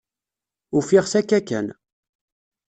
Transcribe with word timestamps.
Ufiɣ-t 0.77 1.13
akka 1.19 1.39
kan. 1.47 1.67